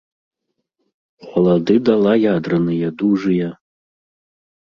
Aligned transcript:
Халады 1.27 1.75
дала 1.89 2.13
ядраныя, 2.21 2.87
дужыя. 3.03 3.49